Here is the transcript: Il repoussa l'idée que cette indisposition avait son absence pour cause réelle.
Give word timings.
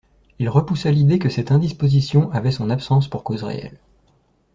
Il 0.39 0.49
repoussa 0.49 0.89
l'idée 0.89 1.19
que 1.19 1.29
cette 1.29 1.51
indisposition 1.51 2.31
avait 2.31 2.49
son 2.49 2.71
absence 2.71 3.07
pour 3.07 3.23
cause 3.23 3.43
réelle. 3.43 3.77